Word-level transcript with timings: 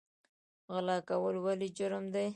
غلا 0.73 0.97
کول 1.09 1.35
ولې 1.45 1.67
جرم 1.77 2.03
دی؟ 2.13 2.27